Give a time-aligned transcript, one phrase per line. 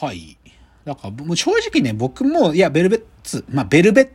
[0.00, 0.36] はい。
[0.84, 4.08] だから、もう正直ね、僕も、いや、ベルベッツ、まあ、ベルベッ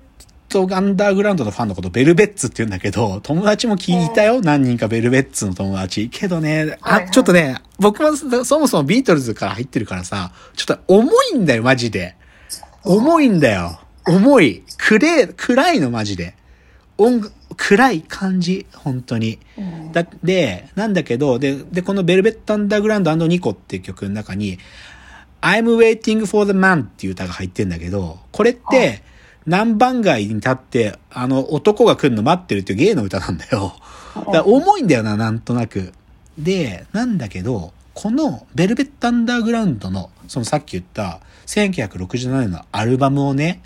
[0.47, 4.41] トアンダーグラウンドのファンのことベルベッツって言うんだけど、友達も聞いたよ。
[4.41, 6.09] 何人かベルベッツの友達。
[6.09, 12.15] けどね、はいあ、はいちょっとね、僕もそもそもビートルズから入ってるからさ、ちょっと重いんだよ、マジで。
[12.83, 13.79] 重いんだよ。
[14.07, 14.63] 重い。
[14.77, 16.35] 暗い、暗いの、マジで。
[16.97, 19.39] 音楽、暗い感じ、本当に。
[19.57, 24.59] うんだで、なんだけど、で、で、このベルベットアンダーグラウンドニコっていう曲の中に、
[25.43, 29.03] I'm waiting for the man っていう歌が入ってんだけど、これっはて、
[29.45, 33.73] 南番街に立って、あの、男が来るの待ってるっていう芸の歌なんだよ。
[34.15, 35.91] だから重いんだよな、なんとなく。
[36.37, 43.61] で、なんだけど、このベルベットアンダーグラウンドの、そのさっき言った1967年のアルバムをね、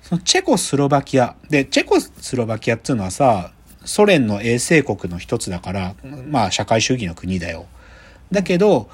[0.00, 1.36] そのチェコスロバキア。
[1.50, 3.52] で、チェコスロバキアっていうのはさ、
[3.84, 5.94] ソ連の衛星国の一つだから、
[6.28, 7.66] まあ社会主義の国だよ。
[8.30, 8.88] だけど、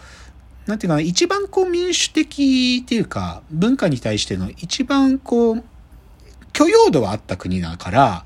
[0.68, 5.64] なんていうかな、一番こう民主的っていうか、文化に対しての一番こう、
[6.52, 8.25] 許容度はあった国だから、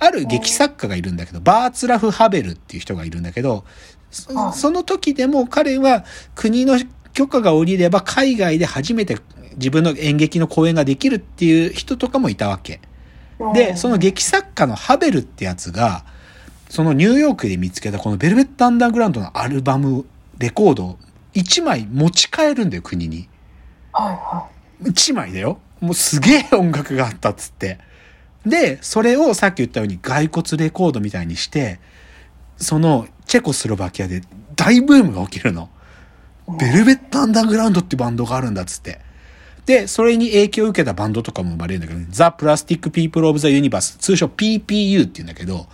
[0.00, 3.64] ある劇作家がいるんだけど、バーツラフ・ハベルっていう人がいるんだけど、
[4.10, 6.78] そはいその時でも彼は国の
[7.12, 9.18] 許可が下りれば海外で初めて
[9.56, 12.80] 自分の演劇の公演ができるっていう人とかもいたわけ。
[13.54, 16.04] で、その劇作家のハベルってやつが、
[16.68, 20.04] そのニューヨークで見つけたこのベルベット・アンダーグラウンドのアルバム、
[20.38, 20.98] レコードを
[21.34, 23.28] 1枚持ち帰るんだよ、国に。
[23.92, 24.48] はいは
[24.82, 25.58] 1枚だよ。
[25.80, 27.78] もうすげえ音楽があったっつって。
[28.46, 31.80] で、それをさっき言ったように骸骨レコードみたいにして、
[32.56, 34.22] そのチェコスロバキアで
[34.54, 35.70] 大ブームが起きるの。
[36.58, 39.00] ベルベット・アンダーグラウンドってバンドがあるんだっつって。
[39.66, 45.66] で、それに影響を受けたバンドとかも生まれるんだけど、ザ・プラスティック・ピープル・オブ・ザ・ユニバース、通称 PPU って言うんだけど、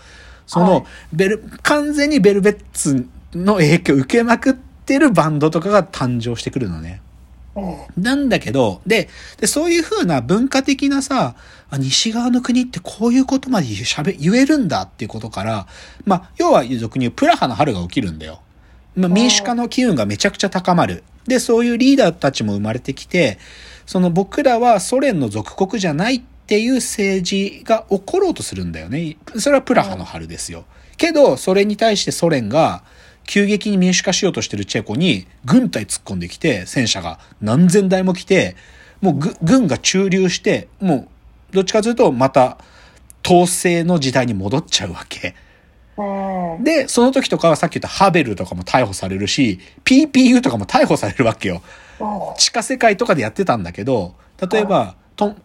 [0.47, 4.55] そはいの、ベル、完全にベルベッツの影響を受けまくっ
[4.91, 7.01] てるバンドとかが誕生してくるのね。
[7.97, 11.37] なんだけど、で、で、そういう風な文化的なさ、
[11.71, 15.67] あ西側の国ってこういうことまで喋、言えるんだっていうことから、
[16.05, 18.41] まあ、要は俗に言うプラハの春が起きるんだよ。
[18.97, 21.05] まあ、民主化の機運がめちゃくちゃ高まる。
[21.27, 23.39] で、そういうリーダーたちも生まれてきて、
[23.87, 29.17] その僕らはソ連の属国じゃないっていう政治が起ころうとするんだよね。
[29.39, 30.65] それはプラハの春ですよ。
[30.97, 32.83] けど、それに対してソ連が、
[33.31, 38.57] 急激に民主化しようとしてるチェコに軍隊突っ込んできて、戦車が何千台も来て、
[39.01, 41.07] もうぐ軍が駐留して、も
[41.53, 42.59] うどっちかというとまた
[43.25, 45.37] 統制の時代に戻っちゃうわけ。
[45.97, 51.63] うんで、その時とかはさっき言ったハベルとかも逮捕されるし、PPU とかも逮捕されるわけよ。
[52.37, 54.17] 地下世界とかでやってたんだけど、
[54.51, 55.37] 例えば、と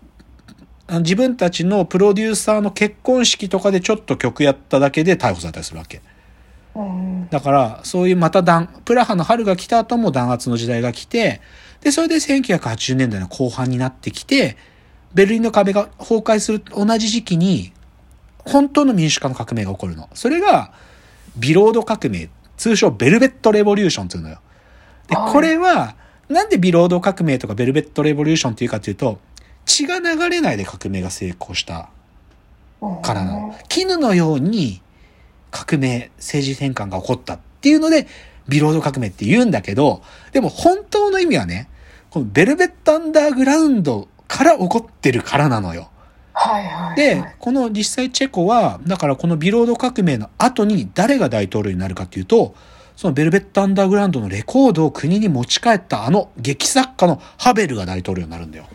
[1.02, 6.02] 自分たちのプロデューサーの結婚式とかでちょっと曲やっただけで逮捕されたりするわけ。
[6.76, 11.42] うんだから、そういうまた弾、プラハの春が来た後も弾圧の時代が来て、
[11.82, 14.58] で、それで1980年代の後半になってきて、
[15.14, 17.72] ベルリンの壁が崩壊する同じ時期に、
[18.40, 20.10] 本当の民主化の革命が起こるの。
[20.14, 20.74] それが、
[21.38, 24.40] ビロード革命、通称ベルベットレボリューションっていうのよ。
[25.08, 25.96] で、はいこれは、
[26.30, 29.20] なんでビロード革命とかベルベットレボリューションっていうかっていうと、
[29.66, 31.90] 血が流れないで革命が成功した
[32.82, 33.56] うんからなの。
[33.68, 34.82] 絹のように
[35.56, 38.08] 革命、政治転換が起こったっていうので、
[38.50, 41.70] ビロード革命って言うんだけど、でも本当の意味はね、
[42.10, 45.90] このベルベットアンダーグラウンドから起こってるからなのよ。
[46.34, 46.96] はいはい。
[46.98, 52.54] で、この実際チェコは、だからこのビロード革命の後に誰が大統領になるかっていうと、
[52.98, 58.68] そのベルベットアンダーグラウンドのレコードを国に持ち帰ったあの劇作家のハベルが大統領になるんだよ。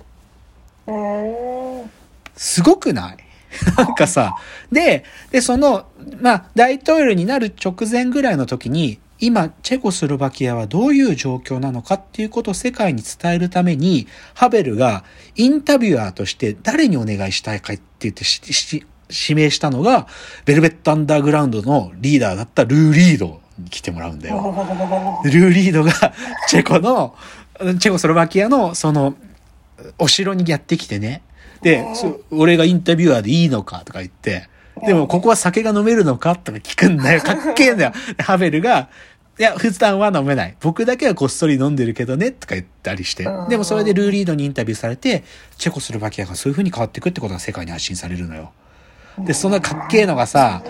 [0.87, 1.91] うん
[2.37, 3.17] すごくない？
[3.77, 4.37] なんかさ、
[4.71, 5.87] で、で、その、
[6.21, 15.05] まあ、大統領になる直前ぐらいの時に、今、チェコスロバキアはどういう状況なのかっていうことを世界に伝えるために、ハベルが
[15.37, 20.07] インタビュアーとして誰にお願いしたいかって言ってしし指名したのが、
[20.47, 25.21] ベルベットアンダーグラウンドのリーダーだったルー・リードに来てもらうんだよ。
[25.25, 25.93] ルー・リードが
[26.49, 27.15] チェコの、
[27.79, 29.17] チェコスロバキアのその、
[29.99, 31.23] お城にやってきてね。
[31.63, 34.49] で、そ俺がインタビュアーでいいのかとか言って、
[34.87, 37.21] でもここは酒が飲めるのかとか聞くんだよ。
[37.21, 37.93] かっけえんだよ。
[38.17, 38.89] でハベルが、
[39.39, 40.57] いや、普段は飲めない。
[40.61, 43.27] 僕だけはこっそり飲んでるけどね、とか言ったりして。
[43.49, 45.25] でもそれでルーリードにインタビューされて、
[45.57, 48.53] チェコスロバキアがそういう風に変わっていくってことが世界に発信されるのよ。
[49.19, 50.63] で、そのかっけえのがさ、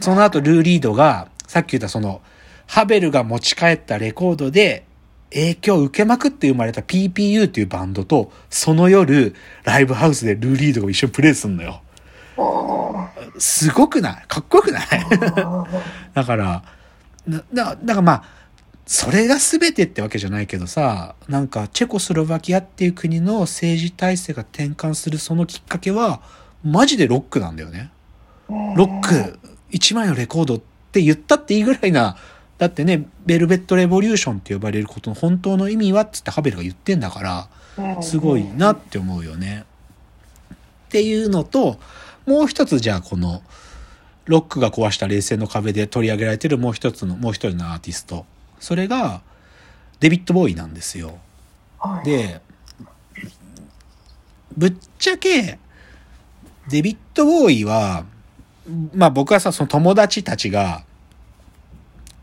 [0.00, 2.22] その後ルーリードが、さっき言ったその、
[2.66, 4.84] ハベルが持ち帰ったレコードで、
[5.34, 9.34] 影響を受けまくって生まれた PPU っていうバンドと、その夜、
[9.64, 11.82] ライブハウスでルーリードが一緒にプレイすんのよ。
[13.38, 14.24] すごくない？
[14.28, 14.86] かっこよくない？
[16.14, 16.64] だから、
[17.26, 18.24] なだだからまあ、
[18.86, 26.20] それが全てってわけじゃないけどさ、なんかチェコスロバキアっていう国の政治体制が転換するそのきっかけは、
[26.62, 27.90] マジでロックなんだよね。
[28.48, 29.38] ロック、
[29.70, 30.60] 1枚のレコードっ
[30.92, 32.16] て言ったっていいぐらいな、
[32.58, 39.64] だってね、ベルベットレボリューションって呼ばれることの本当の意味はっつってハベルが言ってんだから、すごいなって思うよね。
[40.54, 40.56] っ
[40.88, 41.80] ていうのと、
[42.26, 43.42] もう一つじゃあこの、
[44.26, 48.24] ロックが壊した冷戦の壁で取り上げられてるもう一つの、もう一人のアーティスト。
[48.60, 49.22] それが、
[50.00, 51.18] デビッド・ボーイなんですよ。
[51.78, 52.40] はい、で、
[54.56, 55.58] ぶっちゃけ、
[56.68, 58.04] デビッド・ボーイは、
[58.94, 60.84] まあ僕はさ、その友達たちが、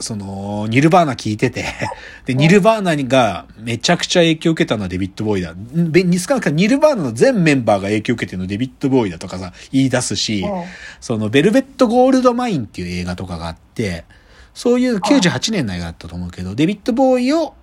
[0.02, 1.66] その、ニルバーナ聞いてて、
[2.26, 5.54] で、ニルバーナがめちゃくちゃ影響を受けたのはデビッド・ボーイだ。
[5.56, 10.64] べ少なくともニルバーナの全メンバーが影響を受けてるのはデビッド・ボーイだとかさ、言い出すし、うん
[11.00, 14.06] その、ベルベット・ゴールド・マインっていう映画とかがあって、
[14.54, 17.54] そういう98年の映画だったと思うけど、デビッド・ボーイを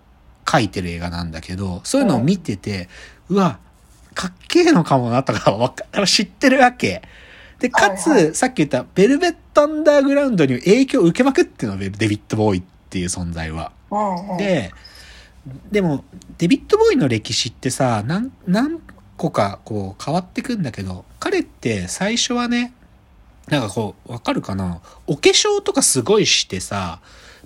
[0.44, 2.88] 描いてる映画なんだけど、そういうのを見てて、
[3.28, 3.58] うわ、
[4.14, 7.02] かっけえのかもなとかわか知ってるわけ。
[7.58, 13.72] で、かつ、はいはさっき言った、ベルベット・アンダーグラウンドに影響を受けまくってるの、デビッド・ボーイっていう存在は。
[13.90, 14.72] うんうん、で、
[15.70, 16.04] でも、
[16.36, 18.80] デビッド・ボーイの歴史ってさ、何、何
[19.16, 22.72] 個かこう変わってくんだけど、彼って最初はね、
[23.48, 24.80] なんかこう、わかるかな？
[25.06, 27.00] お化粧とかすごいしてさ、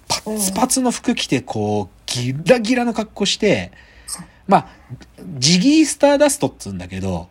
[0.08, 3.72] パッツパツの服着てこう、ギラギラの格好して、
[4.46, 4.68] まあ、
[5.38, 7.28] ジギー・スターダストっつうんだけど、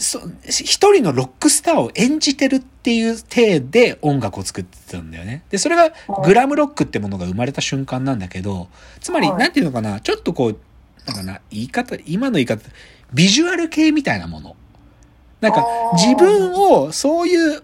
[0.00, 0.18] そ
[0.48, 5.44] 一人のロックスターを演じてるっていう体で音楽を作ってたんだよね。
[5.50, 5.92] で、それが
[6.24, 8.68] グラムロックってものが生まれた瞬間なんだけど、
[9.00, 10.58] つまり、はいなんていうのかな、ちょっとこう、
[11.06, 12.62] なんかな、言い方、今の言い方、
[13.12, 14.56] ビジュアル系みたいなもの。
[15.42, 17.62] なんか自分を、そういう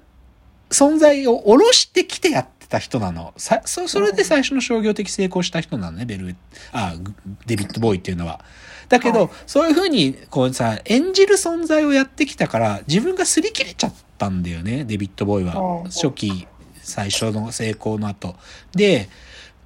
[0.71, 3.33] 存在を下ろしてきてやってた人なの。
[3.37, 6.37] さ、そ、それで最初の商業的成功した人なのね、ベル、
[6.73, 7.15] あ、グ
[7.47, 8.45] デビッド・ボーイっていうのは。
[8.89, 15.91] だけど、はいそういうふうに、こうさ、演じる存在をやってきたから、自分が擦り切れちゃったんだよね、デビッド・ボーイはうん。
[15.91, 16.47] 初期、
[16.83, 18.37] 最初の成功の後。
[18.73, 19.09] で、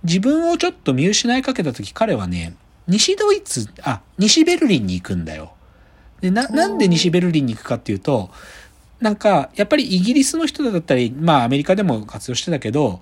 [0.05, 2.55] 自分をちょっと見失いかけた時、彼はね、
[2.87, 5.53] 西ドイツ、あ、西ベルリンに行くんだよ。
[6.21, 8.31] で、な、なんで西ベルリンに行くかっていうと、
[9.01, 13.01] なんか、やっぱりイギリスの人だったり、まあアメリカでも活用してたけど、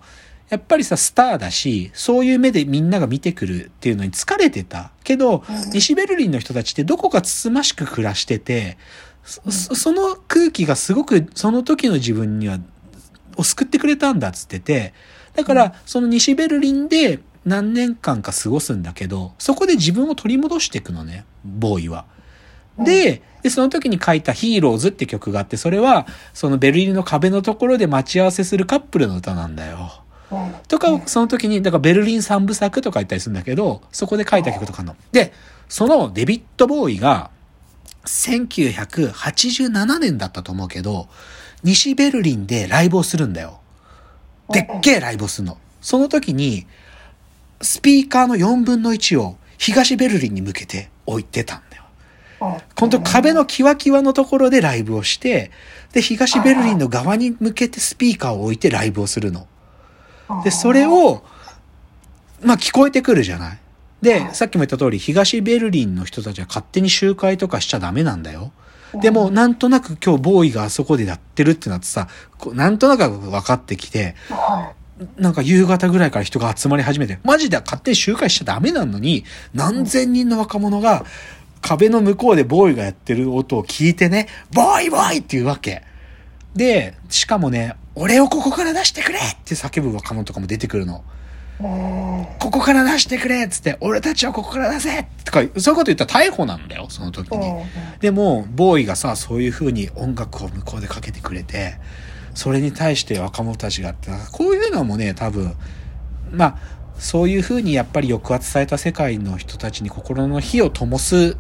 [0.49, 4.93] やっぱりさ、スターだし、そういう目でみんなが見てくるっていうのに疲れてた。
[5.05, 8.79] けど、うん西ベルリンの人たちってどこかつつましく暮らしてて、
[9.25, 12.59] そそその空気がすごくその時の自分には、
[13.37, 14.95] を救ってくれたんだっつってて、
[15.35, 22.07] だから、その西ベルリンで何年間か過ごすんだけど、そこで自分を取り戻していくのね、ボーイは。
[22.79, 30.03] で、で、その時に書いたヒーローズって曲があって、それは、そのベルリンの壁のところで待ち合わせするカップルの歌なんだよ。
[30.31, 34.97] うんとか、その時に、だからベルリン三部作とか言ったりするんだけど、そこで書いた曲とかの。
[35.13, 35.33] で、
[35.69, 37.31] そのデビッド・ボーイが、
[38.05, 41.09] 1987年だったと思うけど、
[41.63, 43.61] 西ベルリンでライブをするんだよ。
[44.51, 45.59] でっけえライブをするの。
[45.81, 46.67] その時に、
[47.61, 51.85] スピーカーの4分の1を東ベルリンに向けて置いてたんだよ。
[52.41, 55.51] うん本当壁のキワキワのところでライブをして、
[55.93, 59.49] で、東ベルリンの側に向けてスピーカーを置いてライブをするの。
[60.45, 61.25] で、それを、
[62.41, 63.59] まあ聞こえてくるじゃない。
[64.01, 68.53] で、さっきも言った通り、東ベルリンの人たちは勝手に集会とかしちゃダメなんだよ。
[68.95, 72.09] でも、なんとなく今日ボーイがあそこでやってるってなってさ、
[72.53, 74.73] なんとなく分かってきて、は
[75.17, 81.05] なんか夕方ぐらいから人が集まり始めて、マジで勝手に集会しちゃダメなのに、何千人の若者が
[81.61, 85.83] 壁の向こうでボーイがやってる音を聞いてね、ボーイボーイって言うわけ。
[86.55, 91.05] で、しかもね、俺をここから出してくれって叫ぶ若者とかも出てくるの。
[91.59, 97.65] ここから出してくれっつって、俺たちをここから出せとか、そういうこと言ったら逮捕なんだよ、その時に。
[98.01, 101.75] でも、ボーイがさ、そういう風に音楽を向こうでかけてくれて、
[102.35, 105.55] それに対して若者たちがって、こういうのもね、多分、
[106.31, 106.59] まあ、
[106.99, 111.37] そういう風にやっぱり抑圧された世界の人たちに心の火を灯す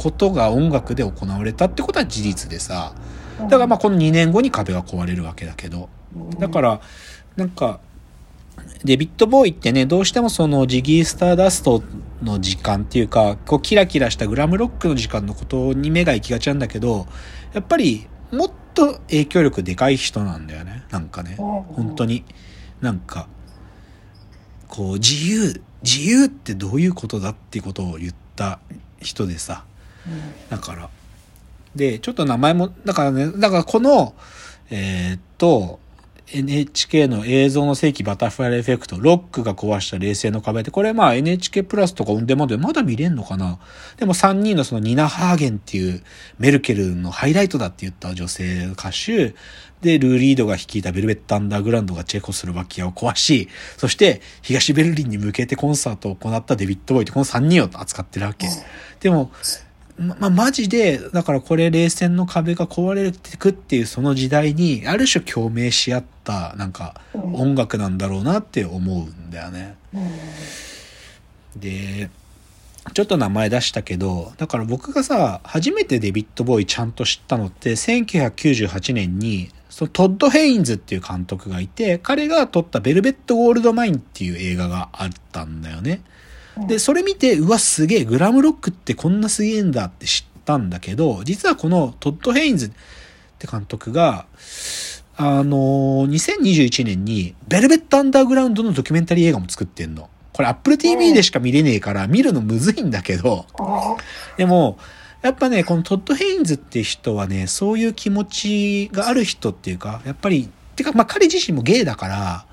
[0.00, 2.94] ことが音楽で行われたってことは事実でさ、
[3.38, 5.90] だからまあこの2年後に壁は壊れるわけだけど、
[6.38, 6.80] だから、
[7.36, 7.80] なんか、
[8.82, 11.82] デビッド・ボーイってね、どうしてもそのジギー・スターダスト
[12.22, 17.06] の時間っていうか、こうキラキラしたグラムロックの時間のことに目が行きがちなんだけど、
[17.52, 20.84] やっぱりもっと影響力でかい人なんだよね。
[20.90, 21.36] なんかね。
[21.36, 22.24] 本当に。
[22.80, 23.28] なんか、
[24.66, 28.60] こう自由、自由ってどういうことだっていうことを言った
[29.02, 29.66] 人でさ。
[30.48, 30.88] だから。
[31.74, 34.14] で、ちょっと名前も、だからね、だからこの、
[34.70, 35.78] えーっと、
[36.32, 43.58] NHK の映像の世紀バタフライエフェクト、ロックが壊した冷静の壁って、これまあ NHK プラスとかオンデマンドでまだ見れんのかな
[43.96, 46.02] でも3人のそのニナ・ハーゲンっていう
[46.38, 49.34] メルケルのハイライトだって言った女性歌手、
[49.80, 58.46] で、ルーリードが率いたベルベット・アンダーグラウンドがチェコスロバキアを壊し、そして東ベルリンに向けてコンサートを行ったデビッド・ボウイってこの3人を扱ってるわけ。
[59.00, 59.32] でも、
[60.00, 69.76] ま、まあ、マジで、だからこれ冷戦の壁が壊れていくっていうその時代に、ある種共鳴し合った、なんか、音楽なんだろうなって思うんだよね。
[71.56, 72.10] で、
[72.94, 86.00] ちょっと名前出したけど、だから僕がさ、初めてデビッド・ボウイちゃんと知ったのって、1998年に、そのトッド・ヘインズっていう監督がいて、彼が撮ったベルベット・ゴールド・マインっていう映画があったんだよね。
[86.66, 92.70] で、それ見て、うわ、すげえ、グラムロックってこんなすげえんだって知ったんだけど、実はこのトッド・ヘインズっ
[93.38, 94.26] て監督が、
[95.16, 100.08] あのー2021年に、ベルベット・アンダーグラウンドのドキュメンタリー映画も作ってんの。
[100.32, 103.46] これ Apple TV でしか見れねえから、見るのむずいんだけど、
[104.36, 104.78] でも、
[105.22, 112.46] やっぱね、このトッド・ヘインズって人はね、そういう気持ちがある人っていうか、やっぱり、てか、まあ彼自身もゲイだから、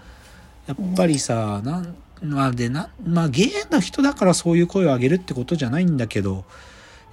[0.68, 6.46] やっぱりさ、なん、まあでな、まあゲイな人だからそういう声を上げるってことじゃないんだけど、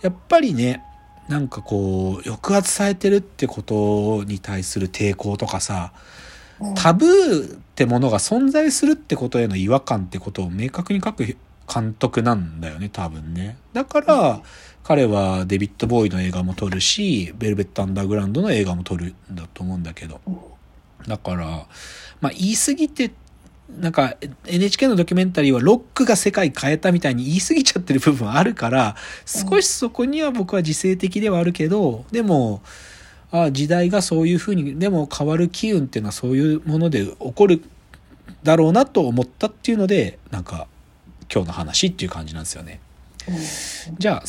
[0.03, 0.83] やっぱりね、
[1.29, 5.93] なんかこう、抑圧されてるってことに対する抵抗とかさ、
[6.77, 11.37] タブーってものが存在するってことへの違和感ってことを明確に書く
[11.73, 13.57] 監督なんだよね、多分ね。
[13.73, 14.43] だから、
[14.83, 20.21] 彼はデビッド・ボーイの映画も撮るし、ベルベット・アンダーグラウンドの映画も撮るんだと思うんだけど。
[21.09, 21.67] だから、
[22.21, 23.11] まあ言い過ぎて、
[23.69, 24.17] なんか
[24.47, 32.63] NHK のドキュメンタリーはロックが世界変えたみたいに言い過ぎちゃってる部分あるから、少しそこには僕は自制的ではあるけど、でも、
[33.31, 37.63] あ時代がそういうふうに、でも変わる機運っていうのはそういうもので起こる
[38.43, 40.69] だろうなと思ったっていうので、なんか
[41.33, 42.81] 今日の話っていう感じなんですよね。
[43.99, 44.27] じゃあ、